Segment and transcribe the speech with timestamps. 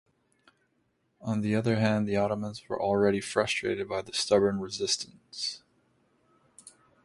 [1.21, 5.61] On the other hand, the Ottomans were already frustrated by the stubborn resistance.